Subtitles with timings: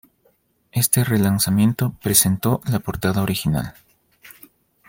[0.71, 3.75] Este relanzamiento presentó la portada original.